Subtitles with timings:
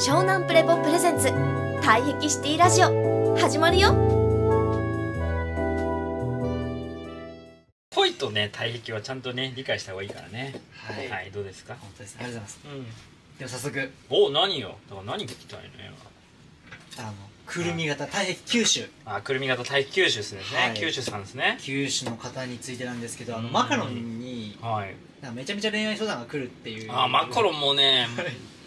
[0.00, 1.28] 湘南プレポプレゼンツ。
[1.82, 3.36] 退壁シティラジオ。
[3.36, 3.90] 始まるよ。
[7.94, 10.54] 恋とね対壁はちゃんとね理解した方がいいからね。
[11.10, 11.30] はい。
[11.30, 11.76] どうですか？
[11.78, 12.16] 本当です。
[12.16, 12.76] ねありがとうございます。
[12.78, 13.38] うん。
[13.40, 13.90] では早速。
[14.08, 14.78] お何よ？
[14.88, 15.92] だから何聞きたいのよ。
[16.96, 17.12] あの
[17.44, 18.88] くるみ型体壁九州。
[19.04, 20.78] あくるみ型対壁九州ですね、はい。
[20.78, 21.58] 九州さんですね。
[21.60, 23.52] 九州の方についてなんですけどあのうん。
[23.52, 24.94] マカロンにはい。
[25.20, 26.90] なんかめちゃめちゃ恋愛相談が来るっていう。
[26.90, 28.06] あマカロンもね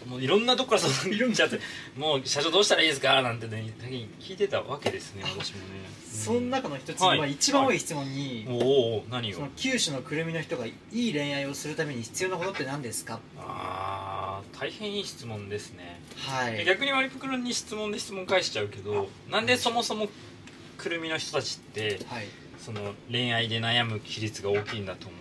[0.06, 1.60] もういろんなとこから相談来ちゃって
[1.96, 3.72] もう社長どうしたらいいですかなんてね
[4.20, 5.64] 聞いてたわけですね私もね。
[6.10, 13.18] その中の一つ、はいまあ、一番多い質問に、おーおー何よその九州のくるみの人がいい恋愛をするために必要なことって何ですか？
[13.38, 16.00] あー大変いい質問ですね。
[16.16, 16.64] はい。
[16.64, 20.08] 逆に割り袋に質問で質問返しちゃうけどなんでそもそも
[20.78, 22.26] くるみの人たちってはい。
[22.58, 25.20] その恋愛で悩む比率が大きいんだと思う？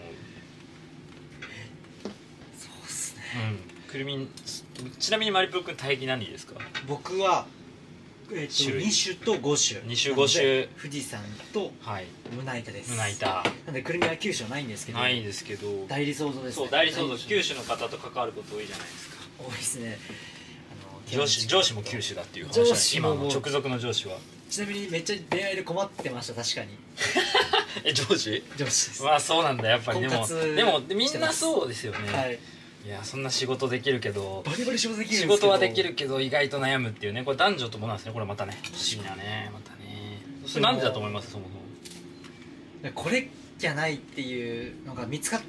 [2.58, 3.22] そうっすね。
[3.86, 3.92] うん。
[3.92, 4.30] くるみ
[5.00, 6.56] ちなみにマリプロ君大義何ですか？
[6.88, 7.46] 僕は
[8.32, 8.86] えっ、と種類。
[8.86, 9.88] 2種と5種。
[9.88, 10.44] 二種五種。
[10.44, 11.22] なので富士山
[11.54, 12.06] とはい。
[12.36, 12.92] 胸板です。
[12.92, 13.44] 胸板。
[13.66, 15.86] なんでくるみは九州はないんですけどないですけど。
[15.88, 19.16] 代理想像です、ね、そう代理想像九州の方と関わること多いじゃないですか。
[19.40, 19.98] 多いですね。
[20.72, 24.18] あの上司上司も九州だっていう話上だ今司もの直属の上司は。
[24.50, 26.70] ちなみにめっちゃ恋愛で困ってました確かに。
[27.84, 28.44] え上司？
[28.56, 29.04] 上司です。
[29.04, 30.02] まあそうなんだやっぱり。
[30.02, 32.40] でもでもみんなそうですよね、はい
[32.86, 37.24] い、やそんな仕事できるけどバリバリ仕事できる仕事はできるけど意外と悩むっていうね。
[37.24, 38.14] これ男女ともなんですね。
[38.14, 38.58] これまたね。
[38.62, 39.50] 不思議なね。
[39.54, 40.22] またね。
[40.46, 41.32] それなんでだと思います？
[41.32, 41.46] そも
[42.82, 42.92] そも。
[42.94, 45.42] これじゃないっていうのが見つかっ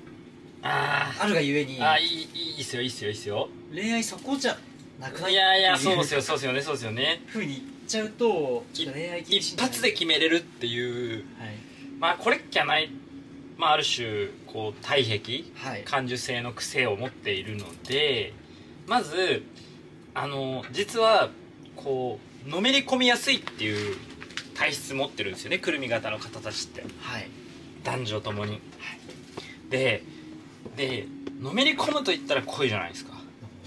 [0.63, 1.79] ああるがゆえに。
[1.79, 2.83] ーあーいいいいっすよ。
[2.83, 3.11] いいっすよ。
[3.11, 3.49] いいっすよ。
[3.73, 4.57] 恋愛そこじゃ
[5.01, 5.33] なくない？
[5.33, 6.19] いやいやそうですよ。
[6.19, 6.63] よそうですよね。
[6.63, 7.23] そうですよね。
[7.27, 11.25] ふうに言っちゃうと恋愛一発で決めれるっていう。
[11.39, 11.55] はい。
[11.99, 12.91] まあこれっきゃない
[13.57, 15.85] まあある種こう体壁はい。
[15.85, 18.33] 感受性の癖を持っているので
[18.87, 19.43] まず
[20.15, 21.31] あの実は
[21.77, 23.97] こうのめり込みやすいっていう
[24.55, 26.83] 体質持ってるんですよねくるみ型の方たちって。
[27.01, 27.29] はい。
[27.83, 28.61] 男女ともに、
[29.69, 30.03] で
[30.77, 31.07] で
[31.41, 33.13] のめり込むと言ったら恋じゃないですか。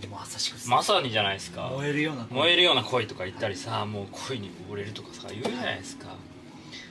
[0.09, 1.69] まさしくまさにじゃないですか。
[1.73, 6.07] 燃えるような燃えるような恋とか言ったりさもう恋に溺れるとかさ言うじゃないですか。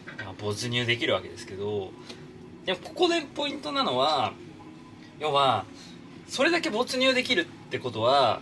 [0.06, 1.90] だから没入できるわけですけど
[2.66, 4.32] でもここでポイントなのは
[5.18, 5.64] 要は
[6.28, 8.40] それだけ没入できるってことは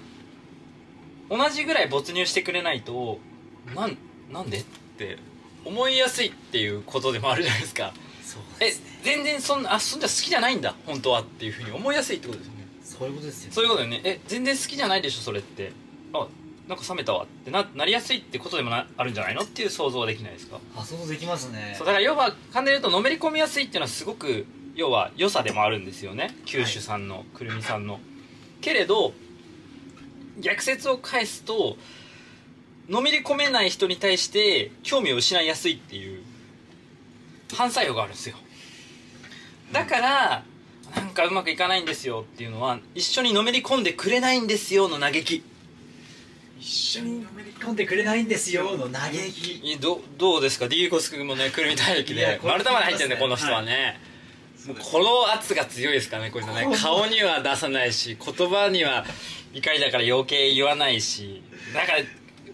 [1.30, 3.18] 同じぐらい没入してくれないと
[3.74, 3.96] なん
[4.32, 4.64] なんでっ
[4.98, 5.18] て
[5.64, 7.94] 思いやすいっていうことでもあるじゃないですか。
[8.22, 9.00] そうでえすね。
[9.02, 12.66] 全然そんなあそんじゃ好きじゃないんだ本当はっていうふうに思いやすいってことですよね。
[12.82, 14.00] そういうことですよそういうことだよね。
[14.04, 15.72] え全然好きじゃないでしょそれって。
[16.12, 16.26] あ
[16.68, 20.58] なんか冷めたわってななりやすいってことでもなあるんじゃないのっていう想像はできないですか？
[20.74, 21.74] あ想像できますね。
[21.76, 26.34] そうだから要は簡単に言うとのめり込みやすいっていうのはすごく要は良さでもあるんですよね。
[26.46, 28.00] 九州さんの、くるみさんの。
[28.60, 29.12] けれど
[30.40, 31.76] 逆説を返すと
[32.88, 36.22] のめり込めない人に対して興味を失いやすいっていう
[37.54, 38.36] 反作用があるんですよ。
[39.70, 40.44] だから
[40.96, 45.44] なんかうまくいかないんですよっていうのは一緒にのめり込んでくれないんですよの嘆き
[46.66, 49.72] 一緒にのめり込んでくれないんですよの嘆き。
[49.72, 54.00] いどどうですか？D コス君もねくるみ体液いやで丸太まで入ってるねこの人はね、
[54.66, 56.74] もうこの圧が強いですからねこいつはね。
[56.74, 59.04] 顔には出さないし言葉には
[59.52, 61.42] 怒りだから余計言わないし。
[61.74, 61.98] だから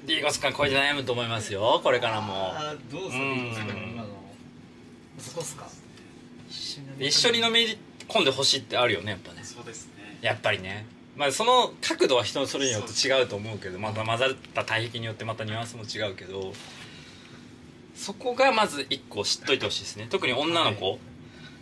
[0.07, 2.53] D コス君はこれで悩むと思いますよこれからも。
[2.91, 3.25] どうする？
[3.25, 3.91] んですかうん。
[3.93, 4.09] 今の。
[5.19, 5.69] そこっすか？
[6.49, 7.79] 一緒に一緒にのめり
[8.09, 9.45] 込んでほしいってあるよねやっぱね。
[9.45, 10.19] そうですね。
[10.21, 10.85] やっぱりね
[11.21, 16.55] まあその角度は人それによって違うと思うけどまた混ざった体壁によってまたニュアンスも違うけど
[17.95, 20.07] そこがまず一個知っといてほしいですね。
[20.09, 20.99] 特に女の子、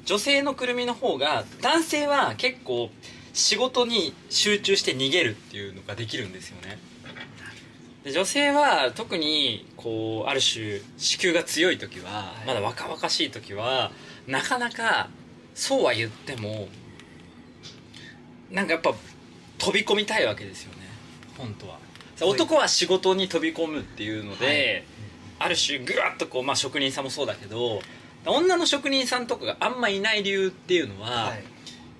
[0.04, 2.90] 女性のくるみの方が男性は結構
[3.32, 6.78] 仕事に集中して逃げるっていうのができるんですよね。
[8.04, 12.46] で女性は特にこうある種子宮が強い時は、い。
[12.46, 13.90] まだ若々しい時は
[14.28, 15.08] なかなか
[15.56, 16.68] そうは言っても
[18.52, 18.94] なんかやっぱ
[19.58, 20.78] 飛び込みたいわけですよね。
[21.36, 21.78] 本当は。
[22.20, 24.84] 男は仕事に飛び込むっていうので、
[25.38, 27.80] ある種ぐわっとこう、まあ、職人さんもそうだけど
[28.26, 31.44] 女の職人さんとかがあんまいない理由っていうのは、はい。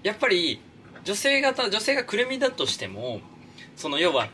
[0.03, 0.61] やっぱり
[1.05, 3.21] 女性型女性がくるみだとしても
[3.77, 4.29] その要は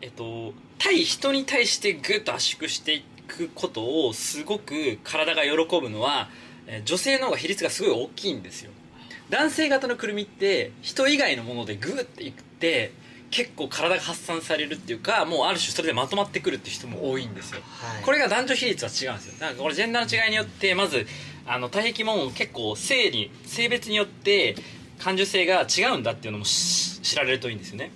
[0.00, 6.28] えっと対人に対してグッと圧縮していくことをすごく体が喜ぶのは
[6.66, 8.70] えー女性の方が比率がすごい大きいんですよ
[9.30, 12.92] 男性型のくるみって人以外のものでグッていって
[13.30, 17.60] 結構体が発散されるっていうかもうある種それでまとまってくるっていう人も多いんですよ。
[17.62, 18.02] はい。
[18.04, 19.34] これが男女比率は違うんですよ。
[19.40, 21.06] だからこれジェンダーの違いによってまず
[21.46, 24.54] あの体壁も結構性に性別によって
[24.98, 27.90] 感受性が違うんだっていうのもし知られるといいんですよね。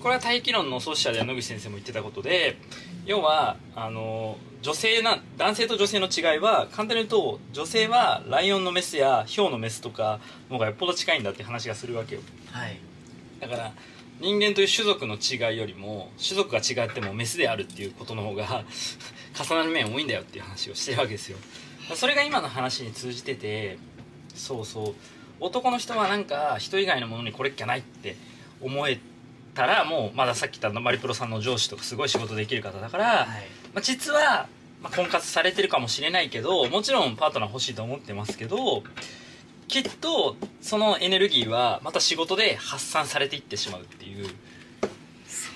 [0.00, 2.56] これは体液論の創始者で野口先生も言ってたことで
[3.06, 10.20] 要はあの女性な男性と女性の違いは簡単に言うと女性はライオンのメスやヒョウのメスとか
[10.50, 12.20] の方がよっぽど近いんだって話がするわけよ。
[12.50, 12.78] はい。
[13.40, 13.72] だから
[14.20, 18.64] 人間という種族の違いよりも種族が違ってもメスであるっていうことの方が
[19.34, 21.38] 重なる面多いんだよっていう話をしてるわけですよ。
[21.94, 23.78] それが今の話に通じてて
[24.34, 24.94] そうそう
[25.40, 28.14] 男の人はなんか人以外のものにこれっきゃないって
[28.60, 29.00] 思え
[29.54, 33.26] たらもうまださっき言ったマリプロさんの上司とかすごい仕事できる方だから、はい。
[33.74, 34.48] まあ、実は、
[34.82, 38.82] まあ、婚活されてるかもしれないけどもちろんパートナー欲しいと思ってますけど
[39.68, 44.28] きっとそのエネルギーはまた仕事で発散されていってしまうっていう。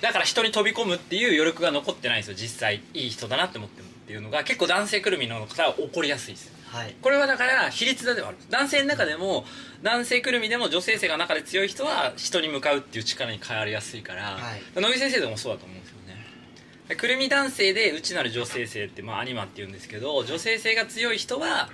[0.01, 2.83] だから人に飛び込むっていう余力が残ってないんですよ実際。
[2.93, 6.97] いい人だなって思ってるっていうのが結構男性くるみの方は起こりやすいですはい。
[7.01, 8.39] これはだから比率だではある。
[8.51, 9.45] 男性の中でも
[9.83, 14.81] 男性くるみでも女性性が中で強い人は人に向かうっていう力に変わりやすいから、はい。
[14.81, 15.97] 野木先生でもそうだと思うんですよ
[16.89, 16.97] ね。
[16.97, 21.71] くるみ男性で内なる女性性って、まあ、アニマって言うんですけど女性性が強い人は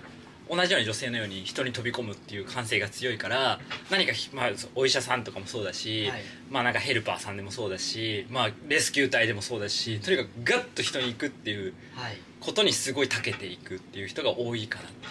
[0.49, 3.59] 同じように女性のように人に飛び込むっていう感性が強いから
[3.91, 6.23] 何かひ、まあ、お医者さんとかもそうだし、はい。
[6.51, 15.09] まあなんかヘルパーさんでもそうだし、まあ、レスキュー隊でもそうだしとにかくガッと人に行くっていうはいことにすごい長けていくっていう人が多いかなって。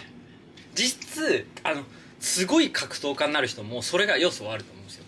[0.74, 1.82] 実質あの
[2.20, 5.04] すごい格闘家になる人もそれが要素はあると思うんですよ。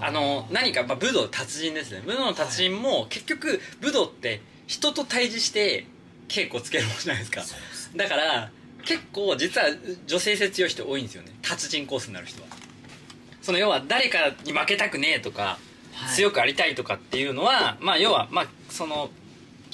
[0.00, 2.02] あの何か、まあ、武道達人ですね。
[2.04, 5.86] 武道の達人も結局武道って人と対峙して
[6.28, 7.42] 稽古つけるものじゃないですか。
[7.96, 8.50] だから
[8.84, 9.68] 結構実は
[10.06, 11.32] 女性性強い人多いんですよね。
[11.42, 12.48] 達人コースになる人は。
[13.40, 15.58] その要は誰かに負けたくねえとか、
[15.92, 16.16] はい。
[16.16, 19.10] 強くありたいとかっていうのはまあ要はまあその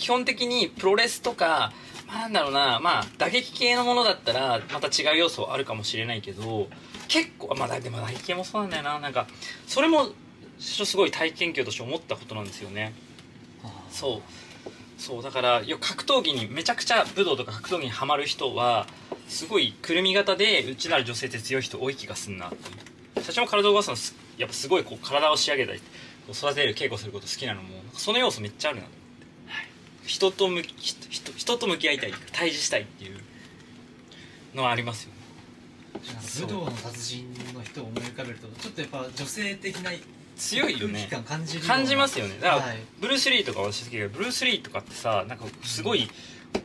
[0.00, 1.72] 基本的にプロレスとか、
[2.08, 6.68] まあ、なんだろうなまあ打撃系のものだったらまた違う要素はあるかもしれないけど
[7.06, 8.98] 結構まあだでも打撃系もそうなんだよな。
[8.98, 9.26] なんか
[9.66, 10.08] それも
[10.58, 12.94] すごい体験教として思ったことなんですよね。
[13.90, 14.20] そう。
[14.98, 18.86] そうだからよ格闘技にめちゃくちゃ武道とか格闘技にはまる人は
[19.28, 22.52] すごいくるみ型で内なる女性って強い人多い気がすんな
[23.22, 25.80] 社長も体を動かすのすやっぱすごいこう体を仕上げたり
[26.30, 28.86] 育てる稽古すること好きなのもその要素めっちゃあるな
[30.10, 33.20] 人と向き人人人と向き合いたい対峙したいっていう
[34.56, 35.20] のはありますよね。
[36.40, 39.92] 武道の達人の人を思い浮かべるとちょっとやっぱ女性的な
[40.36, 41.06] 強いよね。
[41.08, 42.38] 感感じ感じますよね。
[42.40, 42.78] だから、はい。
[43.00, 46.10] ブルース・リーとか私好きだけどブルース・リーとかってさなんかすごい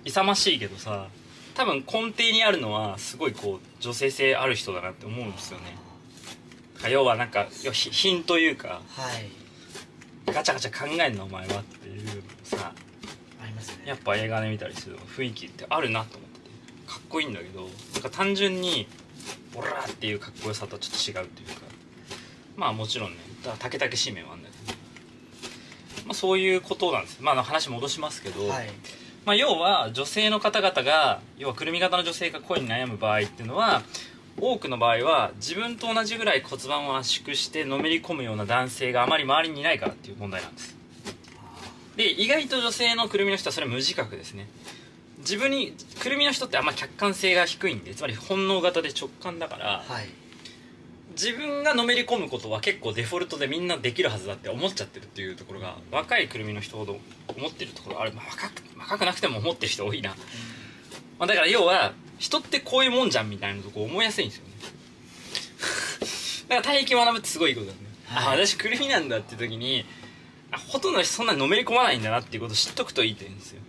[0.05, 1.09] 勇ましいけどさ
[1.53, 5.77] 多分根底にあるのはすごいこう女性性ある人だなって思うんですよね。
[6.89, 10.33] 要はなんか品というかはい。
[10.33, 12.11] ガチャガチャ考えんなお前はっていうの
[12.43, 12.73] さ
[13.67, 13.83] ますね。
[13.85, 16.45] やっぱ映画で見たりする雰囲気ってあるなと思ってて。
[16.87, 17.61] かっこいいんだけど
[17.93, 18.87] なんか単純に
[19.55, 21.65] オラーっていうかっこよさとはちょっと違うというか。
[22.55, 24.77] まあもちろんねだから竹々しい面はあるんだけど、
[26.05, 27.21] まあ、そういうことなんです。
[27.21, 28.69] まあ話戻しますけど、はい。
[29.25, 33.81] まあ、要は女性の方々が要はくるみ型の女性が恋に悩む場合っていうのは
[34.39, 40.77] 多くの場合は自分と同じぐらい骨盤を圧縮してのめり込むような男性があまり周りにいないからっていう問題なんです
[41.95, 44.47] で意外と女性のくるみの人はそれ無自覚ですね。
[45.19, 50.09] 自分にくるみの人ってあんま客観性が低いんでつまり本能型で直感だからはい。
[51.15, 56.97] 自分がのめり込むことは結構デフォルトでみんなできるはずだって思っちゃってるっていうところが若いくるみの人ほど
[57.27, 60.09] 思ってるところある、まあ、若く若くなくても思ってる人多いな、
[61.17, 64.51] まあ、だから要は人ってこういうもんじゃんみたいなとこ思いやすいんですよね。
[66.49, 68.37] だから体液学ぶってすごいいいことだね、はい。
[68.37, 70.04] あ私くるみなんだって時にあ
[70.67, 73.61] ほとんどの人そんなにのめり込まないんだなっていうことを知っとくといいって言うんですよ。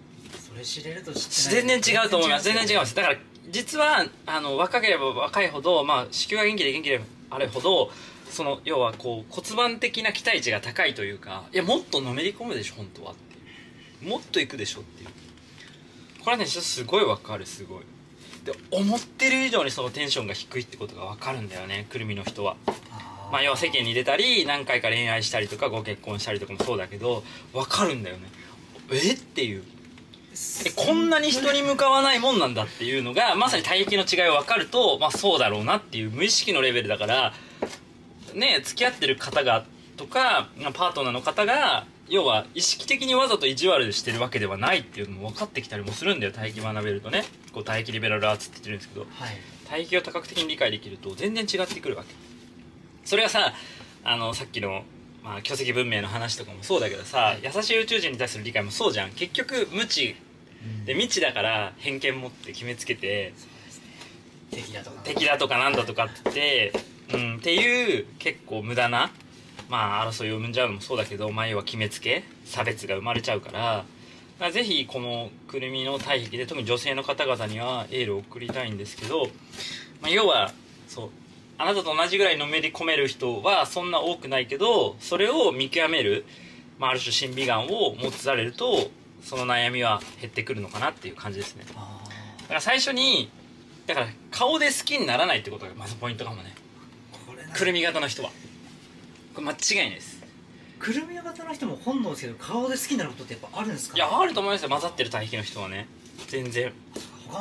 [0.49, 2.31] それ知れると知って全然違うと思い。
[2.31, 2.97] ます全然違いますす。
[2.97, 3.17] だから
[3.50, 7.00] 実はあの若ければ若いほど、まあ、子宮が元気で元気で
[7.31, 7.91] あれほど
[8.31, 15.11] その要はこう骨盤的な期待値が高いというかいやもっとのめり込むでしょ本当はってもっといくでしょっていう。
[16.21, 17.83] これはねちょっとすごいわかるすごい。
[18.45, 22.57] で思ってる以上にそのテンションが低いってことがわかるんだよねくるみの人は
[23.30, 28.28] まあ要は世間に出たり何回か恋愛したりとかご結婚したりとかもそうだけどわかるんだよね。
[28.92, 29.12] え？
[29.12, 29.64] っていう。
[30.66, 37.33] えこんなに人に向かわないもんなんだっていうのがまさに体液の違いを分かると、まあ、そうだろうなっていう無意識のレベルだから
[38.35, 39.64] ね付き合ってる方が
[39.97, 47.25] とかまあパートナーの方が要は意識的にわざと意地悪してるわけではないっていうのも分かってきたりもするんだよ体液学べるとね。
[47.52, 49.06] こう体液リベラルアーツって言ってるんですけど。
[49.11, 49.97] はい。
[49.97, 52.14] を多角的に理解できると全然違ってくるわけ
[53.07, 53.55] それはさ
[54.05, 54.83] あのさっきの、
[55.25, 59.11] まあ、巨石文明の話とかもそうだけどさ、優しい宇宙人に対する理解もそうじゃん。
[59.11, 60.15] 結局無知。
[60.85, 63.33] で未知だから偏見持って決めつけて
[64.51, 65.01] 敵だとか。
[65.05, 66.73] 敵だとかなんだとかって
[67.13, 69.11] うん、っていう結構無駄な
[69.69, 73.85] まあ争いを生んじゃうのもそうだけど前は決めつけ差別が生まれちゃうからだか
[74.47, 79.27] らぜひこのくるみの体壁で特に女性の方々にはエールを送りたいんですけど、
[80.03, 80.53] まあ、要は
[80.89, 81.11] そう
[81.59, 86.25] あなたと同じぐらいのめり込める人はそんな多くないけどそれを見極める、
[86.79, 88.91] まあ、ある種審美眼を持つされると
[89.23, 91.65] その悩みは減ってくるのかなっていう感じですね。
[91.75, 92.01] あ
[92.43, 93.31] だから最初に
[93.87, 96.55] だから顔で好きにならないってことがまずポイントかもね。
[97.55, 98.31] くるみ型の人は。
[99.35, 100.17] これ間違いないです。
[100.79, 105.89] くるみ型の人も本能ですけど顔で好きになることってやっぱあるんですかいやあると思いますよ混ざってる体型の人はね
[106.29, 106.73] 全然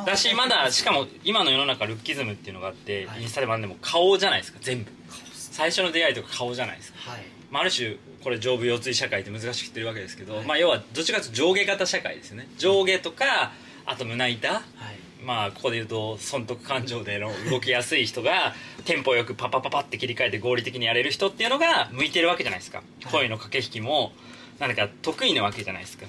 [0.04, 3.22] だしまだしかも今の世の中ルッキズムっていうのがあって、はい。
[3.22, 4.90] インスタでもあんでも顔じゃないですか全部。
[5.32, 7.22] 最初の出会いとか顔じゃないですか、はい。
[7.50, 10.44] まあ、ある種これ上部腰椎社会って難しく言ってるわけですけど、はい。
[10.44, 12.48] まあ要はどっちかというと上下型社会ですよね。
[12.58, 13.52] 上下とか
[13.84, 14.52] あと胸板。
[14.52, 14.62] はい。
[15.24, 24.12] まあここで言うと損得感情での動きやすい人がテンポよくパパパパって切り替えて合理的にやれる人っていうのが向いてるわけじゃないですか、声の駆け引きも
[24.60, 26.06] なんか得意なわけじゃないですか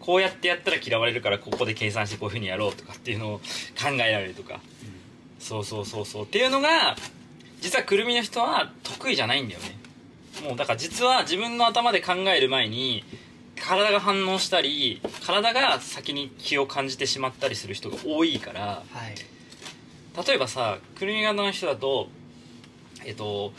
[0.00, 4.60] こうやってやったら嫌われるからここで計算してこういうふうにやろうとかっていうのを考えられるとか。
[5.38, 6.24] そうそうそうそう。
[6.24, 6.96] っていうのが
[7.60, 9.78] 実はくるみの人は得意じゃないんだよね。
[10.46, 13.04] もうだから実は自分の頭で考える前に
[13.60, 18.60] 体が反応したり体が先に気を感じてしまったりする人が多いから。
[18.60, 19.14] はい。
[20.26, 22.08] 例えばさくるみ型の人だと
[23.04, 23.52] えっと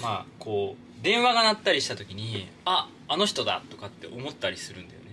[0.00, 5.05] まあこう電話が鳴ったりした時にああの人だとかって思ったりするんだよね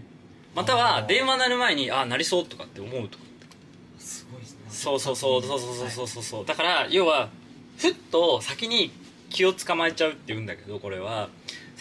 [0.55, 3.23] またはあー電話鳴る前にあ鳴りそうとかって思うとか。
[3.99, 4.59] すごいですね。
[4.69, 6.45] そうそうそうそうそうそうそうそうそう。
[6.45, 7.29] だから要は
[7.77, 8.91] ふっと先に
[9.29, 11.29] 気を捕まえちゃうって言うんだけどこれは。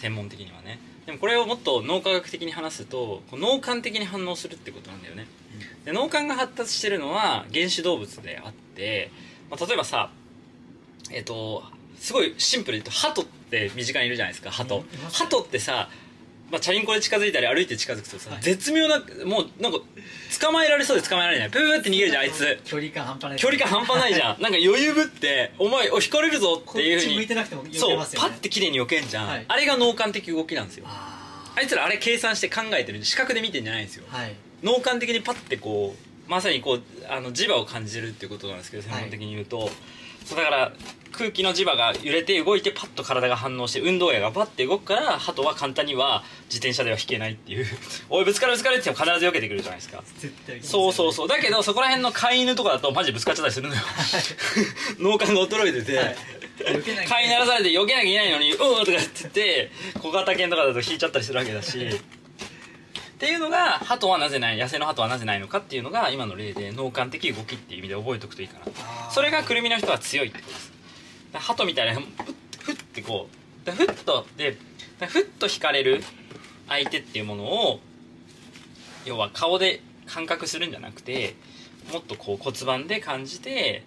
[0.03, 0.79] 専門的にはね。
[1.05, 5.27] でもこれをもっと脳科学的に話すと脳幹的に反応するってことなんだよね。
[5.85, 9.11] で脳幹が発達してるのは原始動物であって、
[9.49, 10.11] まあ、例えばさ
[11.11, 11.63] えっ、と
[11.97, 15.25] すごいシンプルに言うとハトって身近にいるじゃないですかハト、うんいますね。
[15.25, 15.89] ハトってさ
[16.51, 18.41] まあ、チャリンコで近づいたり歩いて近づくとさ、はい。
[18.41, 19.79] 絶妙なもうなんか
[20.39, 21.49] 捕まえられそうで捕まえられない。
[21.49, 22.59] プープーって逃げるじゃんあいつ。
[22.63, 23.37] 距離感半端ない。
[23.39, 24.41] 距離感半端ないじゃん。
[24.41, 29.45] なんか余裕ぶって「お前お引かれるぞ」こっていうふうにっち向いてなくても避そうパッて綺麗に避けんじゃん、はい。
[29.47, 30.85] あれが脳幹的動きなんですよ。
[30.87, 34.05] ああいつらあれ計算して考えてる視覚で見てんじゃないんですよ。
[34.11, 34.35] あはい。
[34.63, 39.69] 脳幹的にパッてこうまさにこうあの磁場を感じるっていうことなんですけど専門的に言うと、
[40.25, 40.73] そうだから
[41.13, 47.65] 空気の磁場が揺れて動いてパッと体が反応して運動野がパッて動くから鳩は簡単には自転車では引けないっていう。
[48.09, 50.03] おいぶつかるぶつかるって言っても必ず避けてくるじゃないですか。
[50.19, 51.27] 絶対そうそううそう。
[51.27, 53.81] だけどそこら辺の飼い犬とかだとマジぶつかっちゃったりするのよ。
[54.99, 56.15] 脳幹が衰えてて、はい。
[57.07, 61.79] 飼いならされて避けなきゃいけないのに「うん」とか言ってて小型犬とかだと引いちゃったりするわけだし。
[61.79, 69.11] っていうのが鳩はなぜない野生の鳩はなぜないのかっていうのが今の例で脳幹的動きっていう意味で覚えておくといいかな。
[69.11, 70.72] それがくるみの人は強いってことです
[71.39, 71.99] 鳩みたいな
[72.59, 73.27] ふってこ
[73.67, 74.57] うふっとで
[75.07, 76.03] ふっと惹かれる
[76.67, 77.79] 相手っていうものを
[79.05, 81.35] 要は顔で感覚するんじゃなくて
[81.91, 83.83] もっとこう骨盤で感じて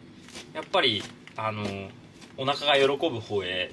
[0.55, 1.03] やっぱり
[1.37, 1.65] あの
[2.37, 3.71] お腹が喜ぶ方へ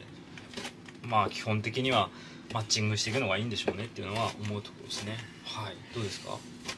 [1.03, 2.10] まあ基本的には
[2.53, 5.18] マッチングしていくのがいいんでしょうねっていうのは思うところですね。
[5.44, 5.74] はい。
[5.94, 6.38] どうですか？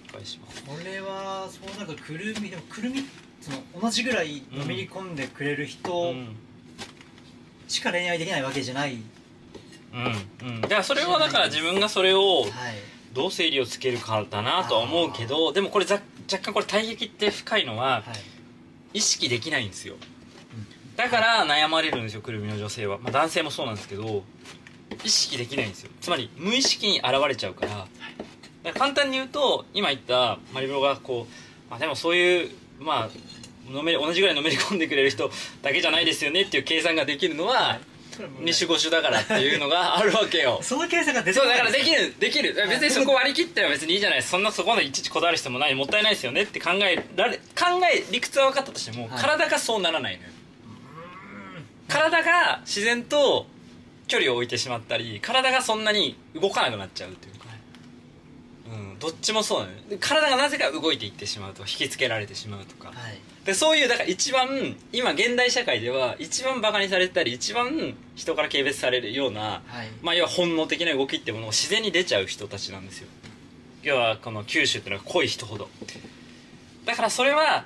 [0.10, 3.04] お返ししますこれはそうなんかくるみでもくるみ
[3.42, 6.36] その同じぐらいのめり込んでくれる人うん
[7.68, 9.02] しか恋愛できないわけじゃない、
[9.94, 10.62] うんうん。
[10.62, 12.52] だからそれはだから自分がそれをはい。
[13.14, 18.04] どう整理をつけるかだなとは思うけどでもこれざ若干これ体液って深いのはは
[18.94, 18.98] い。
[18.98, 19.96] 意識できないんですよ。
[20.98, 24.24] だから悩まれるんですよくるみの女性は、まあ、男性もそうなんですけど
[25.04, 25.92] 意識できないんですよ。
[26.02, 27.72] つまり無意識に現れちゃうから。
[27.72, 27.88] だか
[28.66, 33.10] ら簡単に言うと今言ったマリブロがこう、まあ、でもそういうまあ
[33.70, 35.30] のめ同じぐらいのめり込んでくれる人
[35.62, 37.80] だけじゃないですよねっていう計算ができるのは
[38.16, 40.60] これはもうね二種五種だからっていうのがあるわけよ。
[40.64, 42.56] その計算が出てそうだからできるできる。
[42.70, 44.24] 別にそこ割り切っては別にいいじゃない。
[44.24, 49.22] そんなそこまでいちいちこだわる必要もないもったいないですよねって考えられ考え理屈は分かったとしても、はい。
[49.22, 50.30] 体がそうならないのよ。
[51.88, 53.48] 体が自然と
[54.08, 57.46] 距離を置いてしまったり体がそんなに動かなくなっちゃうというか、
[58.68, 59.78] うん、どっちもそうなのよ。
[59.90, 62.88] で体がなぜか動いていってしまうと引きつけられてしまうとか。
[62.88, 69.88] はいでそういうだから一番今現代社会では一番バカにされたり一番人から軽蔑されるようなはい。
[70.02, 73.08] まあ要は本能的な動きってものが自然に出ちゃう人たちなんですよ。
[73.84, 75.70] 要はこの九州っていうのが濃い人ほど。
[76.86, 77.66] だからそれは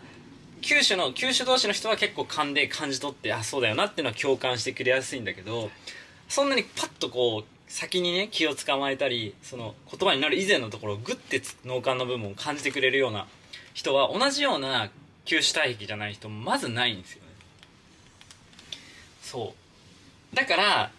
[0.62, 5.70] 九州の九州同士の人は結構勘で感じ取ってあそうだよなっていうのは共感してくれやすいんだけど
[6.28, 13.28] そんなにパッとこう先にね気を捕まえたりその言葉になる以前のところをグッてつ脳幹の部分を感じてくれるような
[13.74, 14.90] 人は同じような
[15.30, 17.30] 九州体壁じゃない人もまずないんですよね。
[19.22, 19.54] そ
[20.34, 20.36] う。
[20.36, 20.92] だから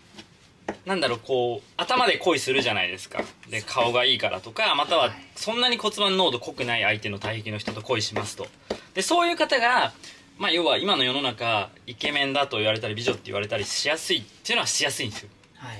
[0.86, 3.24] なんだろうこう頭で恋するじゃないですか。
[3.48, 8.46] で顔がいいからとかまたはそんなに骨盤濃度濃くない相手の体壁の人と恋しますと。
[8.94, 9.92] でそういう方が
[10.38, 15.28] まあ要は今の世の中イケメンだと言われたり美女って言われたりしやすいっていうのはしやすいんですよ。
[15.56, 15.76] はい。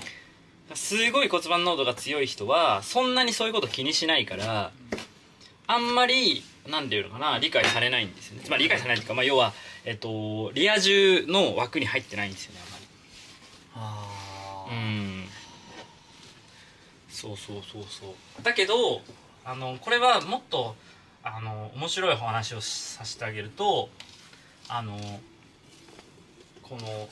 [0.74, 4.72] すごい骨盤濃度が強い人はそんなにそういうこと気にしないから
[5.68, 8.42] あんまりなんていうのかな理解されないんですよね。
[8.44, 9.52] つまり理解されないっていうか、まあ、要は、
[9.84, 12.60] えっと、リア充の枠に入ってないんですよね
[13.74, 14.76] あんまり。
[14.76, 15.24] うん。
[17.08, 18.42] そうそうそうそう。
[18.42, 19.02] だけど
[19.44, 20.76] あのこれはもっと
[21.22, 23.90] あの面白いお話をさせてあげると
[24.68, 24.98] あの
[26.62, 27.08] この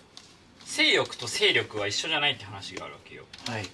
[0.65, 3.25] 性欲と勢力は一緒じゃないって話があるわけよ。
[3.49, 3.65] はい。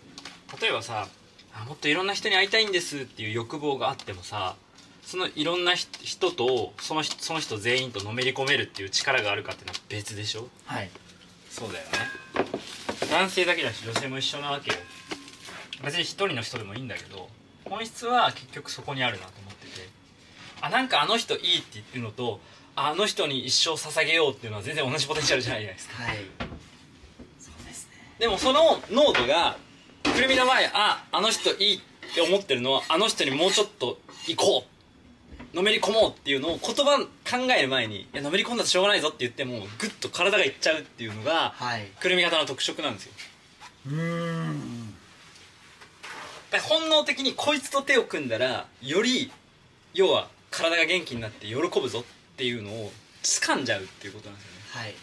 [0.60, 1.08] 例えばさ
[1.54, 4.56] あもっといろんな人に会いたいんですっていう欲望があってもさ
[5.06, 10.48] そのいろんな人人とその人その人全員とのめり込めるっていう力があるかっていうのは別でしょ？
[10.66, 10.90] はい。
[11.50, 11.90] そうだよね。
[13.10, 14.76] 男性だけだし女性も一緒なわけよ。
[15.84, 17.28] 別に一人の人でもいいんだけど
[17.64, 19.88] 本質は結局そこにあるなと思ってて。
[20.60, 22.40] あなんかあの人いいって言ってるのと
[22.74, 26.02] ああの人に一生捧げようっていうのは全然同じポテンシャルじゃないじゃないですか。
[26.02, 26.16] はい。
[27.38, 27.92] そうですね。
[28.18, 29.58] でもその濃度が
[30.02, 31.80] くるみの前ああの人いいっ
[32.14, 34.73] て思ってるのはあの人にもうちょっと行こう
[35.54, 41.86] のめり込もうっていうのを言葉考える前にいやのめり込んだとしょうがないぞって言ってもグッと体がいっちゃうっていうのがはい。
[42.00, 43.12] くるみ型の特色なんですよ。
[43.86, 44.94] うーん。
[46.68, 49.32] 本能的にこいつと手を組んだらより
[49.92, 52.92] 要は体が元気になって喜ぶぞっていうのを
[53.22, 54.58] 掴んじゃうっていうことなんですよね。
[54.72, 54.94] はい。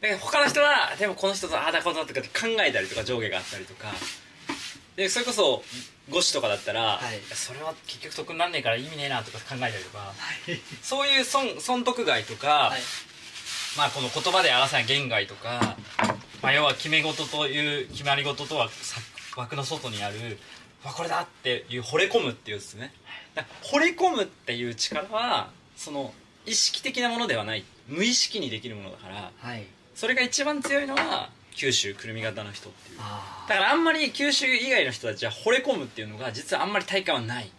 [0.00, 3.88] だから他の人はでもこの人とああだこうだとかって考えたりとか上下があったりとか
[4.96, 5.62] でそれこそ
[6.10, 7.20] 5子とかだったら、はい。
[7.34, 10.12] それは結局得になんねえから意味ねえなとか考えたりとかは
[10.48, 10.60] い。
[10.82, 12.80] そういう損損得害とか、はい。
[13.76, 15.76] まあこの言葉で表せない言外とか、
[16.42, 19.00] まあ、要は決め事という決まり事とはさ
[19.36, 20.38] 枠の外にある
[20.84, 22.92] 「わこれだ!」っていう惚れ込むっていうですね。
[23.62, 26.12] 惚れ込むっていう力はその
[26.46, 27.64] 意識的なものではない。
[27.86, 29.64] 無意識にできるものだからはい。
[29.94, 32.98] それが一番強いのは九州くるみ型の人っていう。
[33.00, 37.50] あだからあんまり九州以外の人たちは惚れ込むっていうのが実はあんまり体感はない。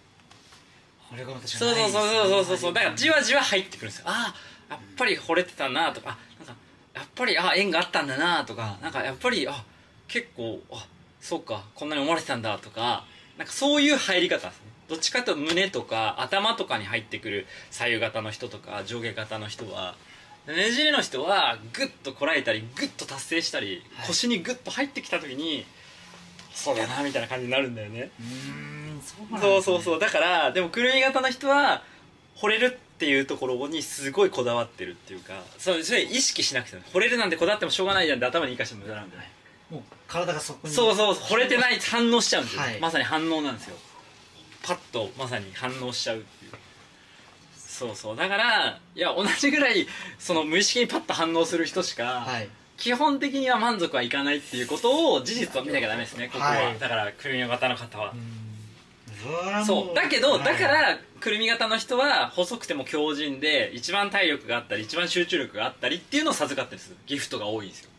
[1.09, 2.73] これが私そうそうそうそうそうそう。
[2.73, 4.05] だからじわじわ入ってくるんですよ。
[4.07, 4.33] あ
[4.69, 6.11] あやっぱり惚れてたなとか。
[6.11, 6.61] あなんか
[6.93, 8.77] やっぱりあ縁があったんだなとか。
[8.81, 9.63] なんかやっぱりあ
[10.07, 10.85] 結構あ
[11.19, 13.05] そうかこんなに思われてたんだとか。
[13.37, 14.71] なんかそういう入り方ですね。
[14.87, 19.95] どっちかというと胸とか頭とかに入ってくる左右型の人とか上下型の人は
[20.47, 24.07] ねじれの人はグッとこらえたりグッと達成したり、はい。
[24.07, 25.65] 腰にグッと入ってきた時に
[26.53, 28.11] そうだなみたいな感じになるんだよね。
[28.19, 28.25] うー
[28.97, 29.97] んそうなんそうそうそう。
[29.97, 31.83] うだからでもくるみ型の人は
[32.37, 39.31] 惚れるっていうところにすごいこだわってるっていうかそうそれ意識しなくても惚れるなんてこだわってもしょうがないじゃんって頭に生かしても無駄なんだよね。
[39.69, 40.73] もう体がそこに。
[40.73, 41.13] そうそう。
[41.13, 42.79] 惚れてない反応しちゃうんですよ、はい。
[42.79, 43.77] まさに反応なんですよ。
[44.63, 46.51] パッとまさに反応しちゃうっていう
[47.81, 48.15] そうそう。
[48.15, 49.87] だからいや同じぐらい
[50.19, 52.47] その無意識にパッと反応する人しか、はい。
[52.77, 56.79] 基本的には満足はいかないっていうことを事実を見なきゃダメですねここは、はい。
[56.79, 59.65] だからくるみ型の方は、うん。
[59.65, 59.95] そう。
[59.95, 67.89] だけど、はいだからくるみ型の人は細くても強靭で一番体力があったり一番集中力があったりっていうのを授かってるんですギフトが多いんですよ。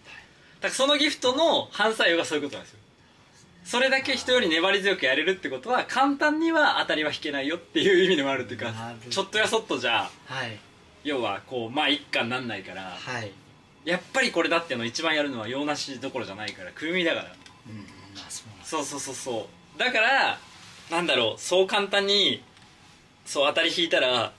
[0.60, 2.80] だからそのギフトの反作用がそういうことなんですよ
[3.64, 8.72] それだけ人より粘り強くやれるってことは簡単には当たりは引けないよっていう意味でもあるっていうか
[9.08, 10.58] ちょっとやそっとじゃはい。
[11.04, 13.32] 要はこうまあ一家になんないからはい。
[13.84, 17.24] やっぱりこれだってのを一番やるのは用なしどころじゃないからくるみだから。
[17.24, 18.26] うんあ
[18.64, 20.38] そうそうそうそうだから
[20.90, 22.42] なんだろうそう簡単に
[23.24, 24.32] そう当たり引いたら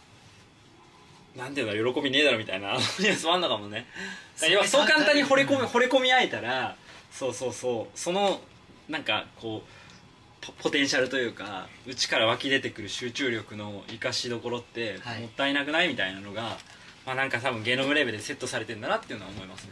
[1.36, 3.88] なんていうの喜びねえだろみたいなニュアンスもあんのかもね
[4.36, 4.48] そ
[4.84, 6.76] う簡単に惚れ込み惚れ込み合えたら
[7.12, 8.00] そうそうそう。
[8.00, 8.40] その
[8.90, 15.22] なんかこうポポテンシャルというか内から湧き出てくる集中力の生かしどころってはい。
[15.22, 16.58] もったいなくないみたいなのが、
[17.06, 19.72] まあなんか多分ゲノムレベルでセットされてんだなっていうのは思いますね。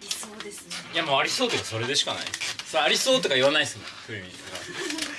[0.00, 0.74] 理想ですね。
[0.94, 2.24] いやもうありそうとかそれでしかない。
[2.24, 3.78] ですそれありそうとか言わないです。
[3.78, 4.32] もんふみとか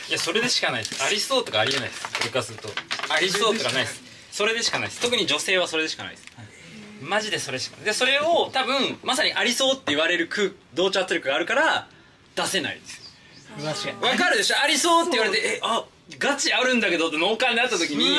[0.10, 1.04] いやそれでしかないです。
[1.04, 2.04] ありそうとかありえないです。
[2.08, 2.70] これからすると。
[3.10, 4.02] ありそうとかないです。
[4.32, 5.02] それでしかないです。
[5.02, 6.26] 特に女性はそれでしかないです。
[7.02, 7.86] マジでそれしかない。
[7.86, 11.88] でそれを多分まさにありそうって言われる空同調圧力があるから
[12.36, 13.66] 出せないですよ。
[13.66, 14.12] 確かに。
[14.12, 14.56] わかるでしょ？
[14.62, 15.86] ありそうって言われてえあ
[16.20, 18.16] ガチあるんだけどって脳幹になった時にめっ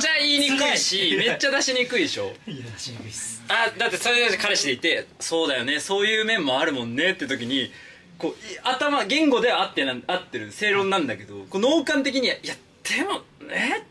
[0.00, 2.32] ちゃ言いにくいしめっちゃ出しにくいでしょ？
[2.46, 3.44] いやしにくいっす。
[3.48, 7.70] あだってそれで彼氏でいてそうだよねそういう面もあるもんねって時に
[8.18, 13.83] こうい頭言語では合ってな合ってる正論なんだけどこう脳幹的にはいやでもえ？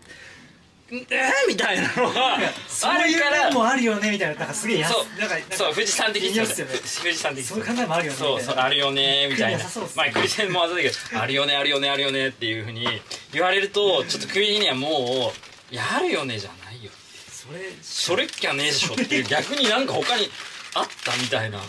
[1.10, 6.45] えー、みたいなのがそういうあるから面もあるよねみたいななんかすげえやすそうなんかそう富士山的にね。
[6.45, 9.63] 富士山的そういう考えもあるよねそうそうあるよねみたいな。
[9.95, 12.88] まあクリセンもあざだけどあるよねあるよねあるよねっていうふうに
[13.32, 15.32] 言われるとちょっと首にはも
[15.69, 16.91] ういやあるよねじゃないよ。
[17.32, 20.29] それそれっきゃねえでしょっていう 逆になんか他に
[20.75, 21.60] あったみたいな。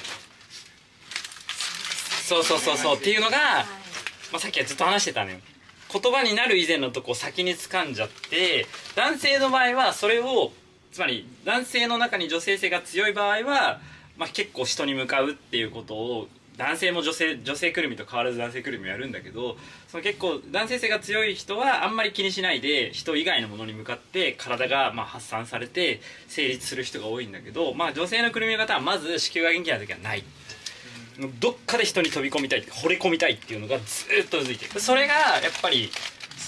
[2.24, 3.36] そうそうそうそうっていうのが、
[4.32, 5.36] まあ、さっきはずっと話してたのよ
[5.94, 10.50] 言葉になる以前のとこを先に掴んじゃって男性の場合はそれを
[10.90, 13.80] つまり男性の中に女性性が強い場合は、
[14.16, 19.56] まあ、結構人に向かうっていうことを男性も女性女性くるみと変わらず男性くるみやるんだけど
[19.88, 30.24] その結構男性性が強い人はあんまり気にしないで人以外のものに向かって体がま発散されて成立する人が多いんだけど、まあ、女性のくるみの方はまず子宮が元気な時はない。
[31.40, 33.84] どっかで人に飛び込みたい惚れ込みたいっていうのがず
[34.24, 34.80] っと続いてる。
[34.80, 35.90] それがやっぱり、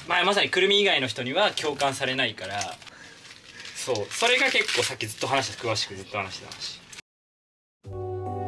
[0.09, 2.61] まあ、まさにくるみ以外の人には共感されないから。
[3.75, 4.07] そう。
[4.11, 6.81] それが結構さっきずっと話した詳しくずっと話してた話。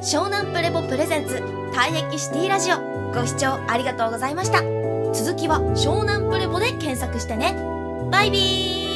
[0.00, 1.34] 湘南プレボプレゼンツ
[1.72, 2.78] 退役シティラジオ。
[3.12, 4.62] ご視聴ありがとうございました。
[5.12, 7.54] 続きは湘南プレボで検索してね。
[8.10, 8.87] バイビー。